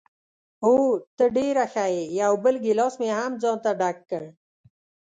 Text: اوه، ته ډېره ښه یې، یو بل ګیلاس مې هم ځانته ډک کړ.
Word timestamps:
اوه، 0.65 0.89
ته 1.17 1.25
ډېره 1.37 1.65
ښه 1.73 1.85
یې، 1.95 2.03
یو 2.21 2.33
بل 2.43 2.55
ګیلاس 2.65 2.93
مې 3.01 3.09
هم 3.17 3.31
ځانته 3.41 3.71
ډک 3.79 3.97
کړ. 4.09 4.23